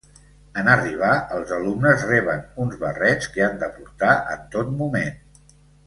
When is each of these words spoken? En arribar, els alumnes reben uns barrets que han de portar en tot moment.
En 0.61 0.69
arribar, 0.75 1.11
els 1.35 1.53
alumnes 1.57 2.07
reben 2.13 2.41
uns 2.65 2.79
barrets 2.87 3.31
que 3.37 3.45
han 3.51 3.63
de 3.67 3.71
portar 3.79 4.17
en 4.37 4.49
tot 4.59 4.77
moment. 4.85 5.23